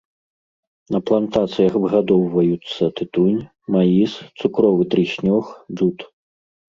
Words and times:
На 0.95 0.99
плантацыях 1.09 1.73
выгадоўваюцца 1.83 2.83
тытунь, 3.01 3.37
маіс, 3.75 4.11
цукровы 4.43 4.83
трыснёг, 4.95 5.43
джут. 5.75 5.97